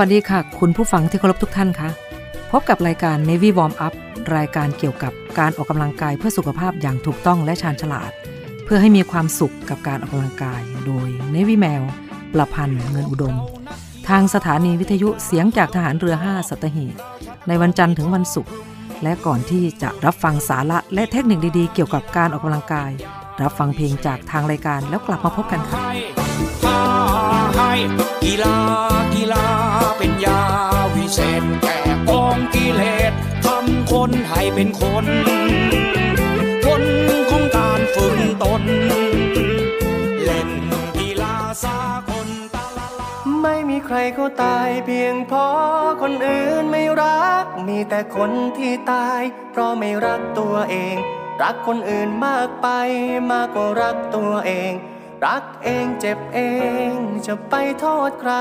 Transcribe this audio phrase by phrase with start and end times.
[0.00, 1.90] วัสดีค่ะ คุณผู้ฟังที่เคารพทุกท่านคะ
[2.50, 3.94] พบกับรายการ Navy Warm Up
[4.36, 8.10] รายการเกี่ยวกับการออกกำลังกายเพื่อสุขภาพอย่างถูกต้องและชาญฉลาด
[8.64, 11.82] เพื่อให้มีความสุขกับการออกกำลังกาย โดย Navy แมว
[12.34, 13.34] ประพันธ์เงินอุดม
[14.08, 16.94] ทางสถานีวิทยุเสียงจากทหารเรือ 5 สัตหีบ
[17.48, 18.52] ในวันจันทร์ถึงวันศุกร์
[19.02, 22.90] และก่อนที่จะรับฟังสาระและเทคนิคดีๆ เกี่ยวกับการออกกำลังกาย
[23.42, 25.78] รับฟังเพลงจากทางรายการแล้วกลับมาพบกันค่ะ
[28.24, 28.56] กีฬา
[31.14, 33.12] เศษแก่กองกิเลส
[33.46, 35.06] ทำคนให้เป็นคน
[36.66, 36.82] คน
[37.30, 38.62] ของการฝึกตน
[40.24, 40.50] เล่น
[40.96, 43.10] กีฬาสากลตาละลา
[43.42, 50.96] ไม่มีใครเขาตายเพียงเพราะคนอื่นไม่รัก มีแต่คนที่ตาย เพราะไม่รักตัวเอง
[51.42, 52.68] รักคนอื่นมากไป
[53.30, 54.72] มากกว่ารักตัวเอง
[55.26, 56.40] รักเองเจ็บเอ
[56.88, 56.90] ง
[57.26, 58.32] จะไปโทษใคร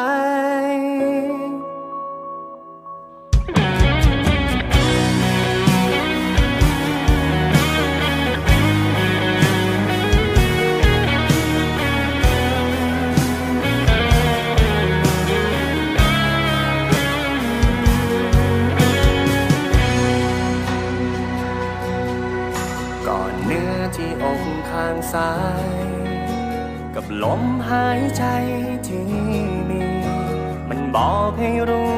[31.39, 31.93] ให้รู้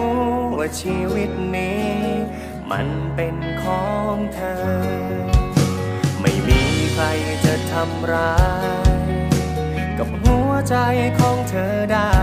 [0.57, 1.89] ว่าชีวิตนี้
[2.71, 4.63] มันเป็นของเธอ
[6.21, 6.61] ไม่มี
[6.93, 7.05] ใคร
[7.45, 8.35] จะทำร้า
[8.89, 8.91] ย
[9.97, 10.75] กับหัวใจ
[11.19, 12.13] ของเธอได้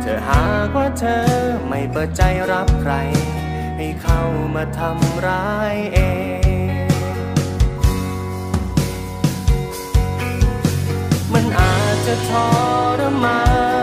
[0.00, 1.24] เธอหากว่าเธอ
[1.68, 2.22] ไม่เปิดใจ
[2.52, 2.94] รับใคร
[3.76, 4.22] ให้เข้า
[4.54, 5.98] มาทำร้ายเอ
[6.84, 6.86] ง
[11.32, 12.30] มันอาจจะท
[13.00, 13.40] รมา
[13.72, 13.73] น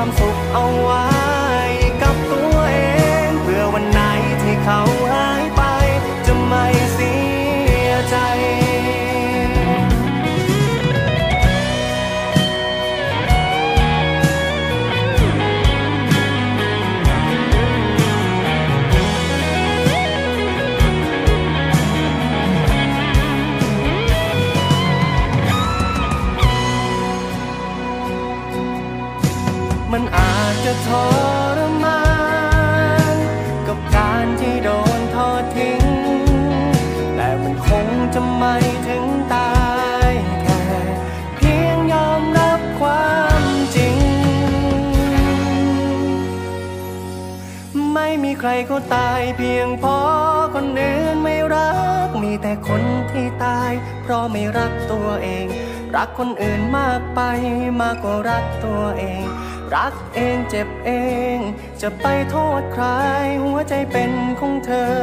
[0.00, 0.47] ความสุข
[48.40, 51.72] ใครเขาตายเพียงเพราะคนอื่นไม่รั
[52.06, 53.72] ก มีแต่คนที่ตาย
[54.02, 55.46] เพราะไม่รักตัวเอง
[55.96, 57.20] รักคนอื่นมากไป
[57.80, 59.24] มากกว่ารักตัวเอง
[59.74, 60.90] รักเองเจ็บเอ
[61.34, 61.36] ง
[61.80, 62.84] จะไปโทษใคร
[63.42, 64.94] หัวใจเป็นของเธอ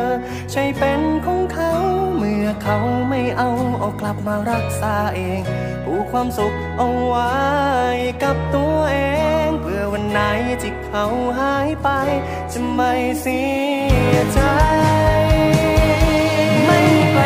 [0.52, 1.72] ใช่เป็นของเขา
[2.18, 2.78] เมื่อเขา
[3.10, 3.50] ไม่เอา
[3.80, 5.42] เอากลับมารักษาเอง
[5.84, 7.34] ผูกความสุขเอาไว้
[8.24, 8.65] กับตัว
[10.64, 11.06] ที่เขา
[11.40, 11.90] หายไป
[12.52, 13.42] จะไม่เสี
[14.12, 14.40] ยใจ
[16.66, 17.18] ไม่มีใค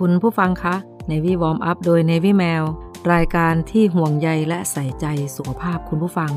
[0.00, 0.74] คุณผู้ฟังคะ
[1.10, 2.64] Navy Warm Up โดย Navy Mail
[3.12, 5.06] รายการที่ห่วงใยและใส่ใจ
[5.36, 6.32] สุขภาพคุณผู้ฟัง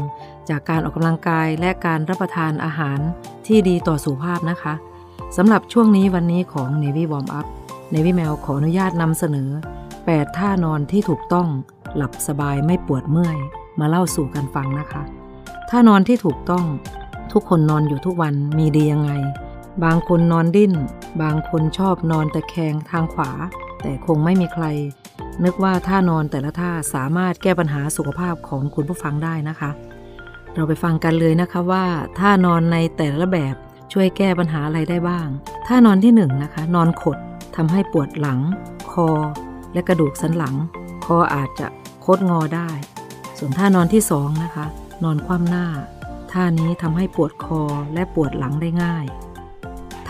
[0.50, 3.00] จากการออกกำลังกายและการรับประทานอาหาร
[3.48, 4.74] ที่ดีต่อสุขภาพนะคะ
[5.38, 7.46] สำหรับช่วงนี้วันนี้ของ Navy Warm Up
[7.94, 9.50] Navy Mail ขออนุญาตนำเสนอ
[9.94, 11.48] 8 ท่านอนที่ถูกต้อง
[11.96, 13.38] หลับสบายไม่ปวดเมื่อย
[13.80, 15.04] มาเล่าสู่กันฟังนะคะ
[15.70, 16.66] ท่านอนที่ถูกต้อง
[17.32, 19.12] ทุกคนนอนอยู่ทุกวันมีดียังไง
[19.84, 20.74] บางคนนอนดิ้น
[21.22, 23.32] บางคนชอบนอนตะแคงทางขวา
[23.82, 24.66] แต่คงไม่มีใคร
[25.44, 29.72] นึกว่าท่านอนแต่ละท่าสามารถแก้ปัญหาสุขภาพของคุณผู้ฟังได้นะคะ
[30.54, 31.86] เราไปฟังกันเลยนะคะว่า
[32.20, 33.56] ท่านอนในแต่ละแบบ
[33.94, 35.28] ช่วยแก้ปัญหาอะไรได้บ้าง
[35.68, 37.18] ท่านอนที่1นนะคะ นอนขด
[37.56, 38.40] ทำให้ปวดหลัง
[38.92, 39.10] คอ
[39.74, 40.56] และกระดูกสันหลัง
[41.06, 41.68] คออาจจะ
[42.02, 42.70] โคดงอได้
[43.38, 44.66] ส่วนท่านอนที่2นะคะ
[45.04, 45.66] นอนคว่ำหน้า
[46.32, 47.62] ท่านี้ทำให้ปวดคอ
[47.94, 49.06] และปวดหลังได้ง่าย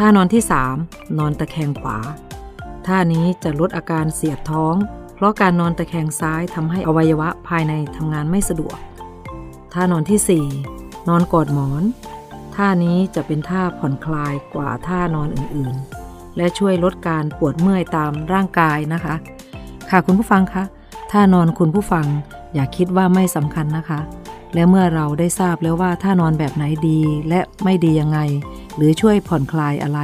[0.04, 0.44] ท่านอนที่
[0.80, 1.98] 3 นอนตะแคงขวา
[2.88, 4.76] ท่านี้จะลดอาการเสียดท้อง
[5.16, 8.78] เพราะการนอนตะแคงซ้ายทำให้อวัยวะภายในทำงานไม่สะดวก
[9.74, 11.84] ท่านอนที่ 4 นอนกอดหมอน
[12.56, 19.16] ท่านี้จะเป็นท่าผ่อนคลายกว่าท่านอนอื่นๆ และช่วยลดการปวดเมื่อยตามร่างกายนะคะ
[19.90, 20.64] ค่ะคุณผู้ฟังคะ
[21.12, 22.06] ท่านอนคุณผู้ฟัง
[22.54, 24.00] อย่าคิดว่าไม่สำคัญนะคะ
[24.54, 28.20] และเมื่อเราได้ทราบแล้วว่าท่านอนแบบไหนดีและไม่ดียังไง
[28.76, 30.00] หรือช่วยผ่อนคลายอะไร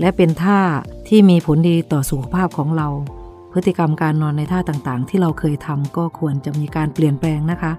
[0.00, 0.60] และเป็นท่า
[1.08, 2.88] ที่มีผลดีต่อสุขภาพของเรา
[3.52, 7.72] พฤติกรรมการนอนในท่าต่างๆ ที่เราเคยทำก็ควรจะมีการเปลี่ยนแปลงนะคะ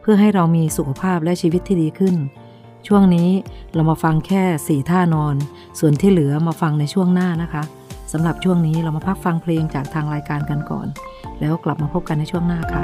[0.00, 2.14] เพื่อให้เรามีสุขภาพและชีวิตที่ดีขึ้น
[2.86, 3.28] ช่วงนี้
[3.74, 5.36] เรามาฟังแค่ 4 ท่านอน
[5.78, 7.62] ส่วนที่เหลือมาฟังในช่วงหน้านะคะ
[8.12, 10.86] สำหรับช่วงนี้เรามาพักฟังเพลงจากทางรายการกันก่อน
[11.40, 12.82] แล้วกลับมาพบกันในช่วงหน้าค่ะ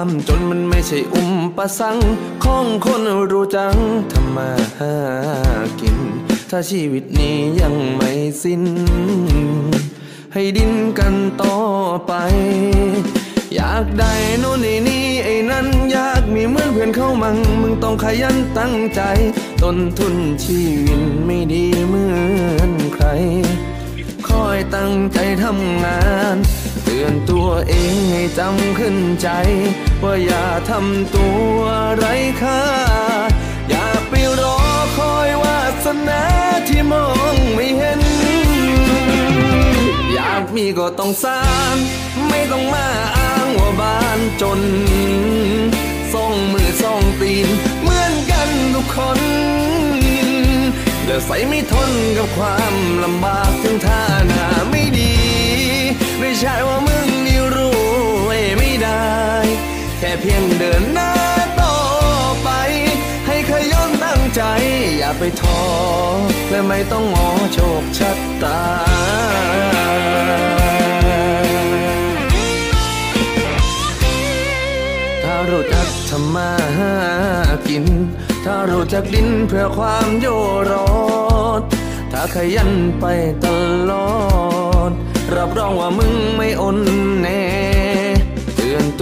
[0.00, 1.96] ความจนมันไม่ใช่อุมประสัง
[2.44, 3.76] ของคนรู้จัง
[4.12, 4.94] ทำมาหา
[5.80, 5.96] กิน
[6.50, 8.10] ถ้าชีวิตนี้ยังไม่
[8.42, 8.62] สิ้น
[10.32, 11.56] ให้ดินกันต่อ
[12.06, 12.12] ไป
[13.54, 19.00] อยากได้โน่นนี่นี่ไอ้นั้นอยากมีเหมือนเพื่อนเข้ามังมึงต้องขยันตั้งใจ
[19.62, 20.14] ต้นทุน
[20.44, 22.04] ชีวิตไม่ดีเหมื
[22.54, 23.06] อนใคร
[24.28, 26.00] คอยตั้งใจทำงา
[26.34, 26.38] น
[26.84, 29.28] เตือนตัวเองให้จำขึ้นใจ
[30.02, 31.58] ว่าอย่าทำตัว
[31.96, 32.62] ไร้ค่า
[33.68, 34.58] อย่าไปรอ
[34.96, 36.22] คอยวาสนา
[36.68, 38.02] ที่มองไม่เห็น
[40.12, 41.42] อยากมีก็ต้องสร้า
[41.72, 41.74] ง
[42.28, 44.60] ไม่ต้องมาอ้างว่าบ้านจน
[46.12, 47.48] ส่องมือส่องตีน
[47.82, 49.20] เหมือนกันทุกคน
[51.04, 52.74] เดือใส่ไม่ทนกับความ
[53.04, 55.14] ลำบากถึงท่าหน้าไม่ดี
[56.18, 57.27] ไม่ใช่ว่ามึง
[60.10, 61.12] ค่เพียงเดินหน้า
[61.60, 61.76] ต่อ
[62.42, 62.50] ไป
[63.26, 64.42] ให้ขยันตั้งใจ
[64.98, 65.60] อย่าไปท้อ
[66.50, 68.62] และไม่ต้องงอโชคชัตตา
[75.24, 76.94] ถ้ารู้จักทำมาหา
[77.68, 77.84] กิน
[78.44, 80.26] ถ้ารู้จักดิ้นเพื่อความโย
[80.70, 80.88] รอ
[81.60, 81.62] ด
[82.12, 83.04] ถ้าขยันไป
[83.44, 83.46] ต
[83.90, 84.10] ลอ
[84.88, 84.90] ด
[85.36, 86.78] รับรองว่ามึงไม่อ่อน
[87.20, 88.07] แน่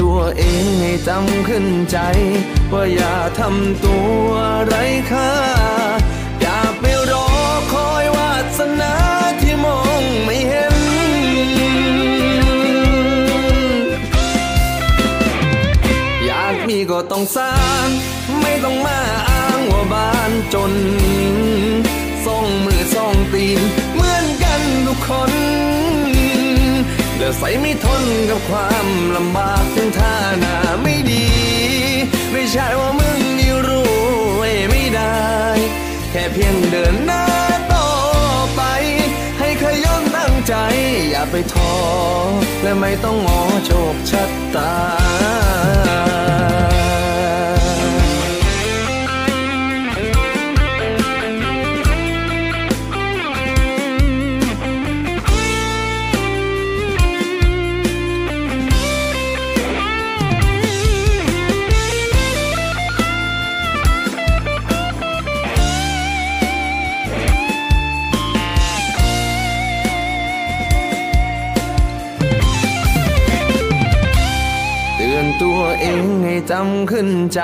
[0.00, 1.98] ตัวเองให้จำขึ้นใจ
[2.72, 4.26] ว่าอย่าทำตัว
[4.66, 5.32] ไร้ค่า
[6.40, 7.28] อย่าไปรอ
[7.72, 8.94] คอยวาสนา
[9.40, 10.76] ที่มองไม่เห็น
[16.26, 17.86] อยากมีก็ต้องสร้าง
[18.40, 20.72] ไม่ต้องมาอ้างว่าบ้านจน
[22.24, 23.60] ส่องมือส่องตีน
[23.94, 25.32] เหมือนกันทุกคน
[27.18, 31.26] เดือใส่ไม่ทนกับความลำบากถึงท่าหน้าไม่ดี
[32.32, 33.92] ไม่ใช่ว่ามึงนี่รู้
[34.37, 35.20] ไว้ไม่ได้
[36.11, 37.25] แค่เพียงเดินหน้า
[37.73, 37.88] ต่อ
[38.56, 38.62] ไป
[39.38, 40.54] ให้ขย้อนตั้งใจ
[41.11, 41.75] อย่าไปท้อ
[42.62, 44.95] และไม่ต้องงอโชคชัตตา
[76.98, 77.42] ขึ้นใจ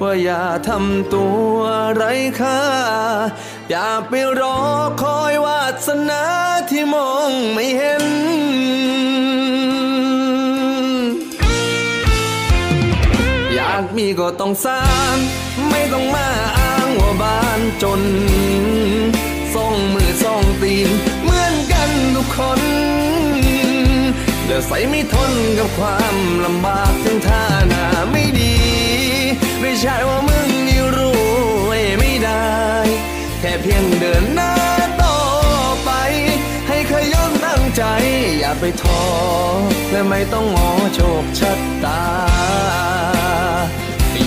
[0.00, 1.56] ว่าอย่าทำตัว
[1.94, 2.04] ไร
[2.40, 2.62] ค่า
[3.70, 4.58] อย่าไปรอ
[5.02, 6.22] คอยวาสนา
[6.70, 8.04] ที่มองไม่เห็น
[13.54, 15.14] อยากมีก็ต้องสร้าง
[15.70, 18.02] ไม่ต้องมาอ้างว่าบ้านจน
[19.54, 20.88] ส่องมือส่องตีน
[21.24, 22.71] เหมือนกันทุกคน
[24.46, 28.54] เดี๋ยวใส่ไม่ทนกับความลำบากถึงท่าหนาไม่ดี
[29.60, 30.98] ไม่ใช่ว่ามึงนี่ร
[31.66, 32.46] วยไม่ได้
[33.40, 34.54] แค่เพียงเดินหน้า
[35.02, 35.18] ต่อ
[35.84, 35.90] ไป
[36.68, 37.82] ให้ขยันตั้งใจ
[38.38, 39.02] อย่าไปท้อ
[39.92, 41.52] และไม่ต้องงอโชคชะ
[41.84, 42.02] ตา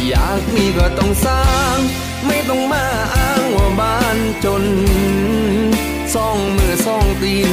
[0.09, 1.45] อยากมีก็ต้องสร้า
[1.75, 1.77] ง
[2.27, 4.63] ไม่ต้องมาอ้างว่าบ้านจน
[6.15, 7.51] สองมือสองตีน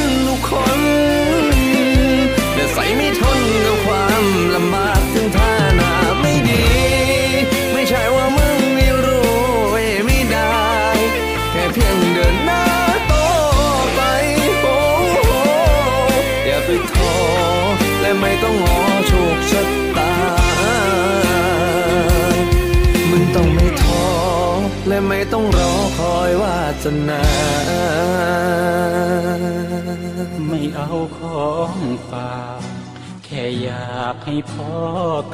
[0.00, 0.80] นกันทุกคน
[2.54, 4.24] แต่ใส่ไม่ทนกับความ
[4.54, 6.64] ลำบากถึงท่าหนาไม่ดี
[7.72, 9.28] ไม่ใช่ว่ามึงไม่รู้
[10.06, 10.56] ไม่ได้
[11.50, 12.64] แค่เพียงเดินหน้า
[13.12, 13.28] ต่อ
[13.94, 14.00] ไป
[14.62, 14.78] โอ้
[15.12, 15.16] โห
[16.46, 17.14] อย่าไปท้อ
[18.00, 19.85] และไม่ต้องงอโชคชะตา
[24.96, 27.22] และไม่ต้องรอคอยวาสนา
[30.46, 31.76] ไม่เอาของ
[32.10, 32.60] ฝาก
[33.24, 34.72] แค่อยากให้พ่อ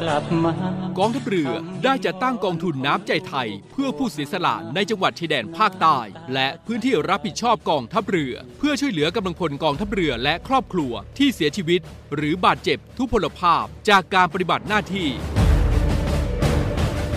[0.00, 0.54] กลับมา
[0.99, 1.50] กองทัพเรือ
[1.85, 5.99] ได้จัดตั้งกองทุนน้ำใจไทย เพื่อผู้เสียสละในจังหวัดชายแดนภาคใต้
[6.35, 11.81] และพื้นที่รับผิดชอบกองทัพเรือ เพื่อช่วยเหลือกำลังพลกองทัพเรือและครอบครัวที่เสียชีวิต
[12.14, 15.11] หรือบาดเจ็บทุพพลภาพจากการปฏิบัติหน้าที่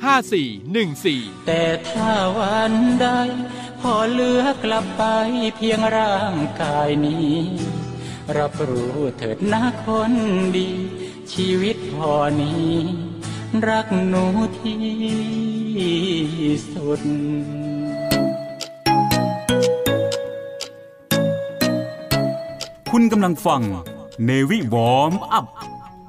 [0.00, 3.08] 5414 แต่ถ้าวันใด
[3.80, 5.02] พอเหลือกลับไป
[5.56, 7.36] เพียงร่างกายนี้
[8.38, 10.12] รับรู้เถิดนะคน
[10.56, 10.70] ดี
[11.32, 12.74] ชีวิตพอนี้
[13.68, 14.24] รักหนู
[14.60, 14.80] ที่
[16.72, 17.02] สุด
[22.90, 23.62] คุณกำลังฟัง
[24.24, 25.46] เนวิวอมอัพ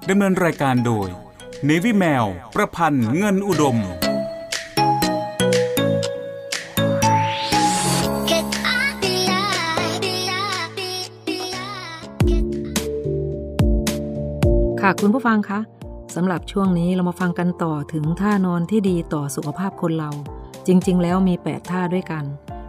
[0.10, 1.10] ดำเนินรายการโดย
[1.65, 2.25] เนวิแมว
[2.55, 3.77] ประพันธ์เงินอุดม
[14.81, 15.59] ค่ะคุณผู้ฟังคะ
[16.15, 20.11] สำหรับช่วงนี้เรามาฟังกันต่อถึงท่านอนที่ดีต่อสุขภาพคนเรา
[20.67, 22.23] จริง ๆ แล้วมี 8 ท่าด้วยกัน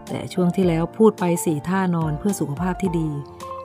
[0.08, 3.08] แต่ช่วงที่แล้วพูดไป 4 ท่านอนเพื่อสุขภาพที่ดี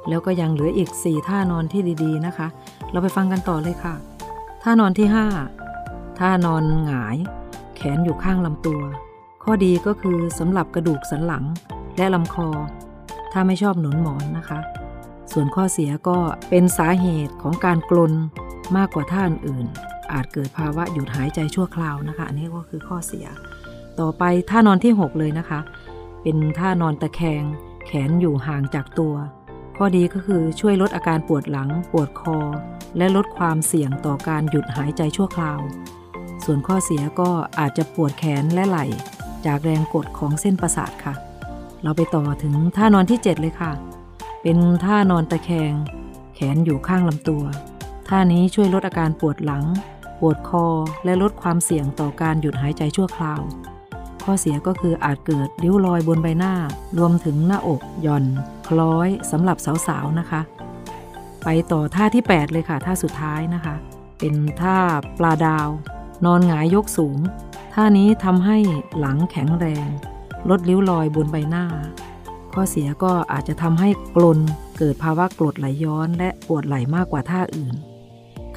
[0.10, 2.48] แล้วก็ยังเหลืออีก 4 ท่านอนที่ดี ๆ นะคะ
[2.92, 3.96] เราไปฟังกันต่อเลยค่ะ
[4.70, 5.10] ท่านอนที่
[5.64, 7.18] 5 ท่านอนหงาย
[7.76, 8.82] แขนอยู่ข้างลำตัว
[9.44, 11.46] ข้อดีก็คือสำหรับกระดูกสันหลัง
[11.98, 12.50] และลำคอ
[13.32, 14.60] ถ้าไม่ชอบหนุนหมอนนะคะ
[15.32, 16.18] ส่วนข้อเสียก็
[16.50, 18.14] เป็นสาเหตุของการกลน
[18.78, 19.66] มากกว่าท่านอื่น
[20.12, 23.26] อาจเกิดภาวะหยุดหายใจชั่วคราวนะคะ อันนี้ก็คือข้อเสีย
[24.00, 25.60] ต่อไปท่านอนที่ 6 เลยนะคะ
[26.22, 27.44] เป็นท่านอนตะแคง
[27.86, 29.14] แขนอยู่ห่างจากตัว
[29.80, 32.38] ข้อดีก็คือช่วยลดอาการปวดหลัง ปวดคอ
[32.98, 35.60] และลดความเสี่ยงต่อการหยุดหายใจชั่วคราว
[36.46, 37.30] ส่วนข้อเสียก็
[37.60, 38.86] อาจจะปวดแขนและไหล่
[39.46, 41.14] จากแรงกดของเส้นประสาทค่ะ
[41.84, 43.72] เราไปต่อถึงท่านอนที่ 7 เลยค่ะ
[44.42, 45.74] เป็นท่านอนตะแคง
[46.36, 47.44] แขนอยู่ข้างลำตัว
[48.08, 49.66] ท่านี้ช่วยลดอาการปวดหลัง
[50.20, 50.66] ปวดคอ
[51.06, 53.42] และลดความเสี่ยงต่อการหยุดหายใจชั่วคราว
[54.30, 56.54] ข้อเสียก็คืออาจเกิดริ้วรอยบนใบหน้า
[56.98, 58.26] รวมถึงหน้าอกหย่อน
[58.68, 59.58] คล้อยสำหรับ
[59.88, 60.42] สาวๆนะคะ
[61.44, 63.76] ไปต่อท่าที่ 8 เลยค่ะท่าสุดท้ายนะคะ
[64.20, 64.78] เป็นท่า
[65.18, 65.68] ปลาดาว
[66.26, 67.20] นอนหงายยกสูง
[67.74, 68.58] ท่านี้ทำให้
[69.00, 69.88] หลังแข็งแรง
[70.50, 71.66] ลดริ้วรอยบนใบหน้า
[72.54, 74.40] ข้อเสียก็อาจจะทำให้กลน
[74.78, 77.76] เกิดภาวะกรดไหลย้อน และปวดไหล่มากกว่าท่าอื่น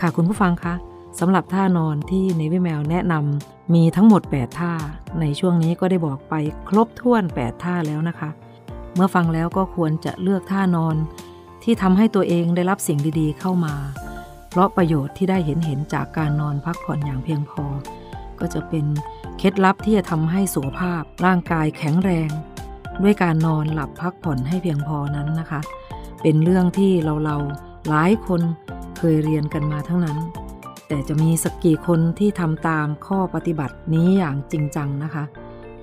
[0.00, 0.74] ค่ะคุณผู้ฟังคะ
[1.18, 4.72] สำหรับท่านอนที่ในวิแมวแนะนำมีทั้งหมด 8 ท่า
[5.20, 6.34] ในช่วงนี้ก็ได้บอกไป
[6.68, 8.30] ครบถ้วน 8 ท่าแล้วนะคะ
[8.94, 10.96] เมื่อฟังแล้วก็ควรจะเลือกท่านอน
[11.62, 13.74] ที่ทำให้ตัวเองได้รับสิ่งดีๆ เข้ามา
[14.50, 17.64] เพราะประโยชน์ที่ได้เห็นเห็นจากการนอนพักผ่อนอย่างเพียงพอ
[18.40, 18.86] ก็จะเป็น
[19.38, 22.30] เคล็ดลับที่จะทำให้สุขภาพร่างกายแข็งแรง
[23.02, 25.60] ด้วยการนอนหลับพักผ่อนให้เพียงพอนั้นนะคะ
[26.22, 28.40] เป็นเรื่องที่เราเราๆหลายคน
[28.98, 30.18] เคยเรียนกันมาทั้งนั้น
[30.90, 35.24] แต่จะมีสักกี่คนที่ทำตามข้อปฏิบัตินี้อย่างจริงจังนะคะ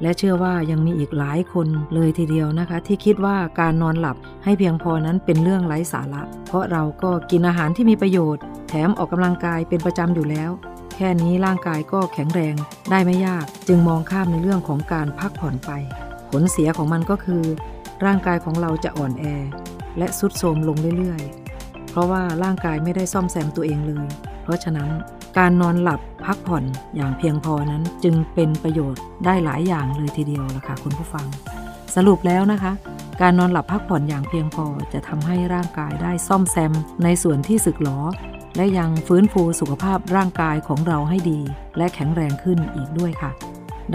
[0.02, 10.52] และเชื่อว่ายังมีอีกหลายคนเลยทีเดียวนะคะ ที่คิดว่าการนอนหลับให้เพียงพอนั้นเป็นเรื่องไร้สาระ เพราะเราก็กินอาหารที่มีประโยชน์ แถมออกกำลังกายเป็นประจำอยู่แล้ว
[10.96, 12.56] แค่นี้ร่างกายก็แข็งแรง
[12.90, 15.72] ได้ไม่ยาก จึงมองข้ามในเรื่องของการพักผ่อนไป
[16.30, 17.44] ผลเสียของมันก็คือ
[18.06, 19.24] ร่างกายของเราจะอ่อนแอ
[19.98, 24.08] และสุดโทรมลงเรื่อยๆ เพราะว่าร่างกายไม่ได้ซ่อมแซมตัวเองเลย
[24.48, 24.90] เพราะฉะนั้น
[25.38, 26.64] การนอนหลับพักผ่อน
[26.96, 31.26] อย่างเพียงพอนั้นจึงเป็นประโยชน์ได้หลายอย่างเลยทีเดียวล่ะค่ะคุณผู้ฟัง
[31.96, 32.72] สรุปแล้วนะคะ
[33.22, 36.74] การนอนหลับพักผ่อนอย่างเพียงพอจะทำให้ร่างกายได้ซ่อมแซม
[37.04, 38.00] ในส่วนที่สึกหรอ
[38.56, 41.40] และยังฟื้นฟูสุขภาพร่างกายของเราให้ดี
[41.78, 43.32] และแข็งแรงขึ้นอีกด้วยค่ะ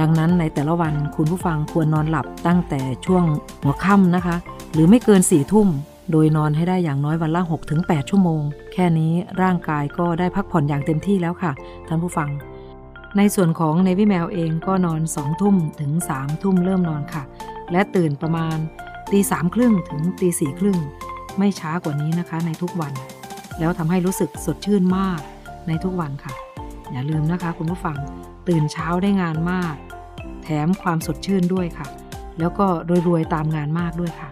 [0.00, 3.24] ดังนั้นในแต่ละวันคุณผู้ฟังควรนอนหลับตั้งแต่ช่วง
[3.62, 4.36] หัวค่ำนะคะ
[4.72, 5.68] หรือไม่เกินสี่ทุ่ม
[6.10, 7.42] โดยนอนให้ได้อย่างน้อยวันละ
[7.74, 8.42] 6-8 ชั่วโมง
[8.72, 9.12] แค่นี้
[9.42, 11.52] ร่างกายก็ได้พักผ่อนอย่างเต็มที่แล้วค่ะ
[11.88, 12.30] ท่านผู้ฟัง
[13.16, 17.22] ในส่วนของในวิแมวเองก็นอน2ทุ่มถึง3ทุ่มเริ่มนอนค่ะ
[17.72, 18.56] และตื่นประมาณ
[19.12, 20.78] ตีสามครึ่งถึงตีสี่ครึ่ง
[21.38, 22.92] ไม่ช้ากว่านี้นะคะในทุกวัน
[23.58, 25.20] แล้วทำให้รู้สึกสดชื่นมาก
[25.68, 26.34] ในทุกวันค่ะ
[26.92, 27.96] อย่าลืมนะคะคุณผู้ฟัง
[28.48, 29.74] ตื่นเช้าได้งานมาก
[30.42, 31.86] แถมความสดชื่นด้วยค่ะ
[32.38, 32.66] แล้วก็
[33.08, 34.28] รวยๆตามงานมากด้วยค่ะ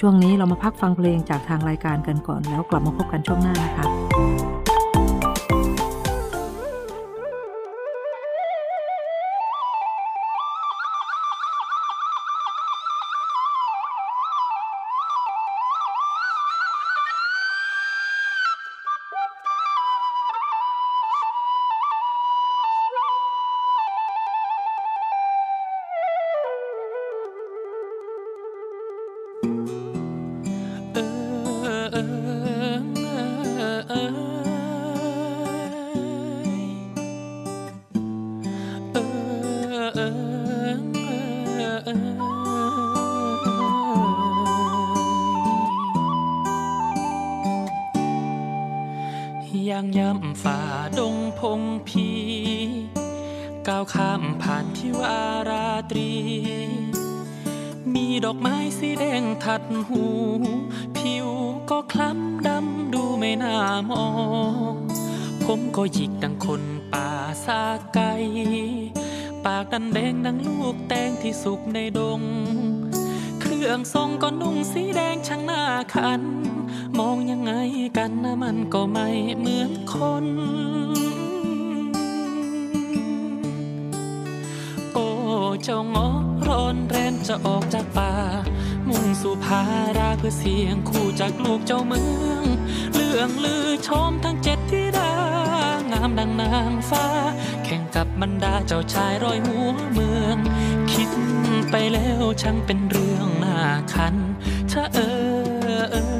[0.00, 3.84] ช่วงนี้เรามาพักฟังเพลงจากทางรายการกันก่อน แล้วกลับมาพบกันช่วงหน้านะคะ
[49.70, 50.60] ย่างย่ำฝ่า
[50.98, 52.08] ดงพงพี
[53.66, 56.12] ก้าวข้ามผ่านทิวาราตรี
[57.92, 60.04] มีดอกไม้สีแดงทัดหู
[60.96, 61.28] ผิว
[61.70, 63.56] ก็คล้ำดำดูไม่น่า
[63.90, 64.06] มอ
[64.72, 64.74] ง
[65.44, 67.08] ผมก็หยิกดังคนป่า
[67.44, 67.62] ซา
[67.94, 68.00] ไก
[69.44, 72.20] ปากดันแดงดังลูกแตงที่สุกในดง
[73.62, 75.62] รื่องทรงก็นุ่งสีแดงช่างหน้า
[75.94, 76.22] คัน
[76.98, 77.52] มองยังไง
[77.96, 80.26] กันนะมันก็ไม่เหมือนคน
[84.92, 85.06] โอ้
[85.64, 86.08] เจ้างอ
[86.48, 88.12] ร้อนแรนจะออกจากป่า
[88.88, 89.62] มุ่งสู่พา
[89.98, 92.44] ราเพื่อเสียงคู่จากลูกเจ้าเมือง
[92.94, 95.12] เรื่องลือชมทั้งเจ็ดที่ดา
[95.90, 97.06] งามดังนางฟ้า
[97.64, 100.25] แข่งกับบรรดาเจ้าชายร้อยหัวเมือง
[101.70, 103.58] ไปแล้วช่างเป็นเรื่องน่า
[103.92, 104.16] คัน
[104.72, 104.98] ชะเอ
[105.80, 106.15] อเออ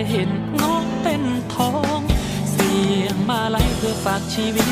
[0.00, 1.22] แต่เห็นงอกเป็น
[1.54, 2.00] ทอง
[2.52, 4.68] เสียงมาไลเพื่อฝากชีวิต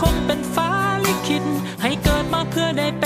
[0.00, 0.70] คงเป็นฟ้า
[1.04, 1.44] ลิขิต
[1.82, 3.04] ให้เกิดมาเพื่อได้เป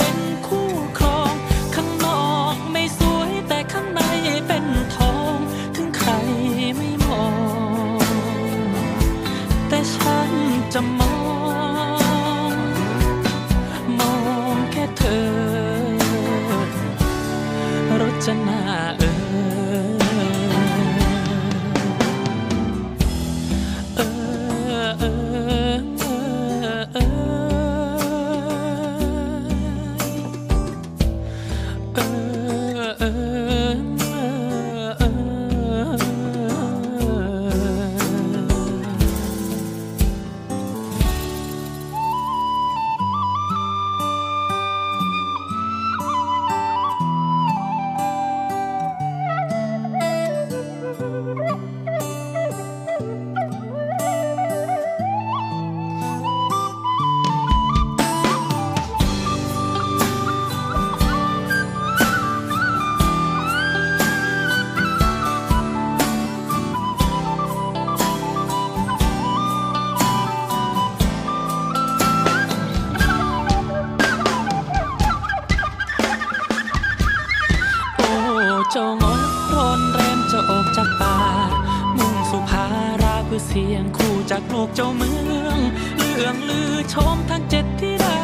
[84.41, 85.11] จากลูกเจ้าเมื
[85.45, 85.57] อง
[85.97, 88.17] เรื่องลือชมทั้งเจ็ดที่ดา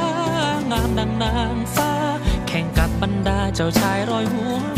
[0.72, 1.92] งามดังนางฟ้า
[2.48, 4.77] แข่งกับบรรดาเจ้าชายร้อยหัว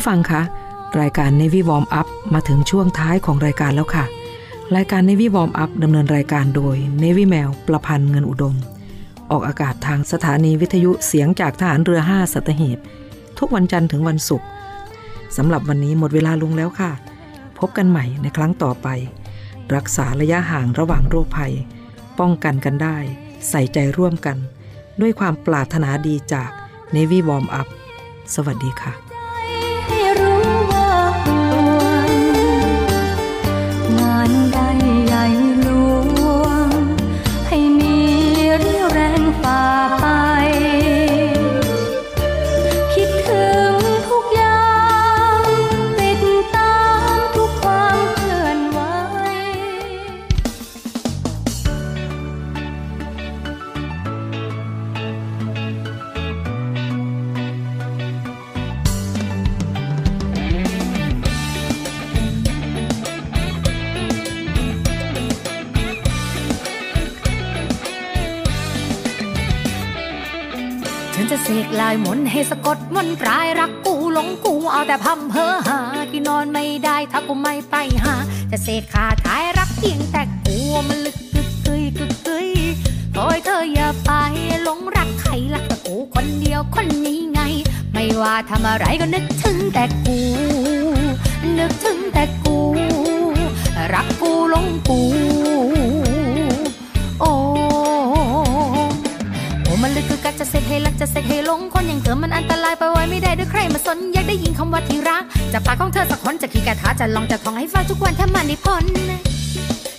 [0.00, 0.42] ผู้ฟังคะ
[1.00, 4.04] รายการ Navy Warm Up มาถึงช่วงท้ายของรายการแล้วค่ะ
[4.76, 8.54] รายการ Navy Warm Up ดำเนินรายการโดย Navy แมวประพันธ์เงินอุดม
[9.30, 12.78] ออกอากาศทางสถานีวิทยุเสียงจากทหารเรือ 5 สัตหีบ
[13.38, 14.48] ทุกวันจันทร์ถึงวันศุกร์
[15.36, 16.90] สำหรับวันนี้หมดเวลาลงแล้วค่ะ
[17.58, 18.88] พบกันใหม่ในครั้งต่อไป
[19.74, 21.52] รักษาระยะห่างระหว่างโรคภัย
[22.18, 22.96] ป้องกันกันได้
[23.48, 24.36] ใส่ใจร่วมกัน
[25.00, 26.50] ด้วยความปรารถนาดีจาก
[26.94, 27.68] Navy Warm Up
[28.34, 29.09] สวัสดีค่ะ
[74.80, 75.80] เอาแต่พำเพอหา
[76.12, 78.14] กินนอนไม่ได้ถ้ากูไม่ไปหา
[78.50, 80.56] จะเสกคาถายรักเพียงแต่กู
[80.88, 82.48] มันลึกกึกกึยกึกกึย
[83.14, 84.10] ขอให้เธออย่าไป
[84.62, 87.40] หลงรักใครรักแต่กูคนเดียวคนนี้ไง
[87.92, 90.18] ไม่ว่าทำอะไรก็นึกถึงแต่กู
[91.58, 92.56] นึกถึงแต่กู
[93.94, 95.00] รักกูหลงกู
[97.20, 97.30] โอ้
[99.82, 108.84] มันลึกคือกัดจะเสกให้รักจะเสกให้ลงคนอย่างเธอมันอันตรายไปไว้ไม่ได้ด้วยใครมาสนอยากได้ยินคำว่าที่รักจากปากของเธอสักคนจะขี่กระทาจะลองจะท่องให้ฟังทุกวันถ้ามันได้ผล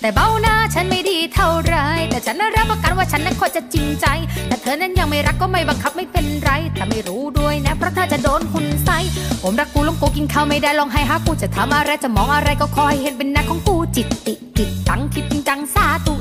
[0.01, 1.75] แต่เบ้าหน้าฉันไม่ดีเท่าไร
[2.09, 4.07] แต่ฉันน่ะรับประกันว่าฉันนั้นควรจะจริงใจ
[4.47, 8.97] แต่เธอนั้นยังไม่รักก็ไม่บังคับไม่เป็นไรแต่ไม่รู้ด้วยนะ เพราะเธอจะโดนคุณใส่
[9.41, 16.20] ผมรักกูลงกูกินข้าวไม่ได้ลองให้หากูจะทำอะไรจะมองอะไรก็คอยเห็นเป็นหน้าของกูจิตติจิตตังคิดจริงจังสาธุสาธ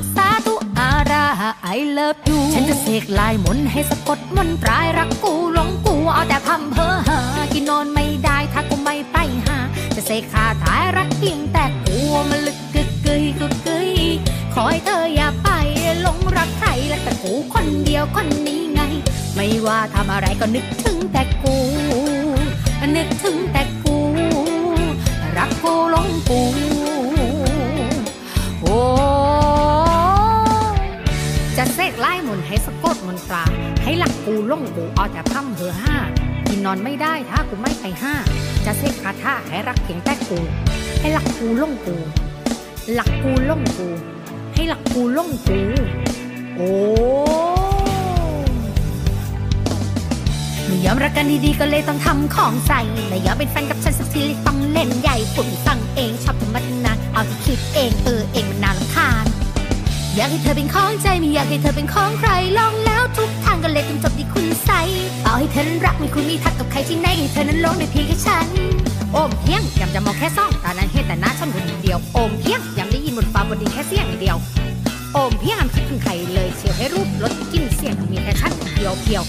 [1.11, 1.25] รา
[1.75, 7.19] I love you ฉันจะเสกลายมนให้สะกดมนต์ปลายรักกูหลงกูเอาแต่พำเพอหา
[7.53, 9.57] กินนอนไม่ได้ถ้ากูไม่ไปหา
[9.95, 11.97] จะเสกคาถายรักเพียงแต่กู
[12.29, 13.91] มันลึกกึกกึยกึกกึย
[14.53, 15.49] ขอให้เธออย่าไป
[16.01, 18.81] หลงรักใครและแต่กูคนเดียวคนนี้ไง
[19.35, 21.55] ไม่ว่าทำอะไรก็นึกถึงแต่กู
[22.95, 23.97] นึกถึงแต่กู
[25.37, 26.41] รักกูหลงกู
[32.35, 33.43] นให้สะกดมนตรา
[33.83, 35.95] ให้หลักกูหลงกูเอาแต่พร่ำเพอห้า
[36.47, 38.13] กินนอนไม่ได้ถ้ากูไม่ไปห้า
[38.65, 40.39] จะเสกคาถาให้รักเพียงแต่กู
[40.99, 41.95] ให้หลักกูหลงกู
[42.93, 43.87] หลักกูหลงกู
[44.53, 45.59] ให้หลักกูหลงกู
[46.55, 46.71] โอ้
[50.67, 58.90] ไม่ยอมรักกันดีๆก็เลยต้องทำของใส่ไม่ยอมเป็นแฟนกับฉันสักทีเลยต้องเล่นใหญ่ปุ่นสั่งเองชอบทำมาตั้งนานเอาที่คิดเองเออเองมันน่ารำคาญ
[60.15, 64.71] อยากให้เธอเป็นของใจไม่อยากให้เธอเป็นของใครลองแล้วทุกทางก็เลยต้องจบที่คุณใส
[65.25, 68.47] ต่อให้เธอนั้นรักไม่คุณมีทักกับใครที่ไหนให้เธอนั้นลงในเพียงแค่ฉัน
[69.13, 74.37] โอมเพียงยำจะมองแค่ซ่องตานั้นเห็นแต่หน้าฉันคนเดียวโอมเพียงยำได้ยินบนฟ้าบนดินแค่เสียงเดียว
[75.13, 79.23] โอมเพียงอำคิดถึงใครเลยเชียวให้รูปรถกินเสียงมีแค่ฉันคนเดียวเพียว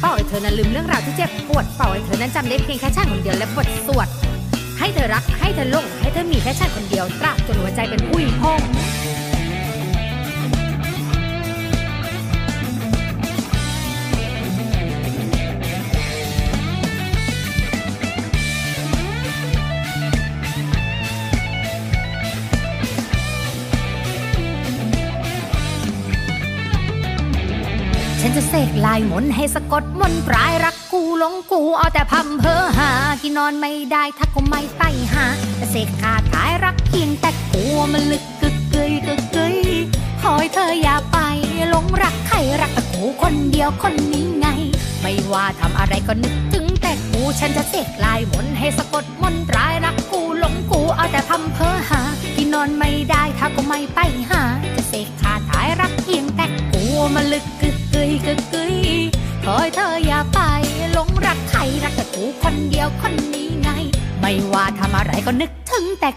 [0.00, 4.08] เป้าให้เธอนั้นลืมเรื่องราวที่เจ็บปวดเป้าให้เธอนั้นจำได้เพียงแค่ฉันคนเดียวและบทสวด
[4.78, 8.60] ให้เธอรักให้เธอลงให้เธอมีแค่ฉันคนเดียวตราบจนหัวใจเป็นอุ้ยพง
[28.66, 32.90] กลายมนให้สะกดมนปลายรักกูหลงกูเอาแต่พำเพอหา
[33.22, 34.82] กินนอนไม่ได้ถ้าก็ไม่ไป
[35.14, 35.26] หา
[35.58, 39.56] จะเสกคาถายรักเพียงแต่กูมันลึกกึกเกยกึกเกย
[40.22, 41.18] ขอให้เธออย่าไป
[41.70, 44.46] หลงรักใครรักแต่กูคนเดียวคนนี้ไง
[45.00, 52.00] ไม่ว่าทำอะไรก็นึกถึงแต่กูฉันจะเสกลายมนให้สะกดมนปลายรักกูหลงกูเอาแต่พำเพอหา
[52.36, 54.42] กินนอนไม่ได้ถ้าก็ไม่ไปหา
[62.88, 63.70] คนเดียวคนนี้ไง
[64.20, 66.10] ไม่ว่าทำอะไรก็นึกถึงแต่